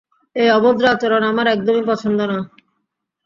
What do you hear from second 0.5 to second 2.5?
অভদ্র আচরণ আমার একদমই পছন্দ না!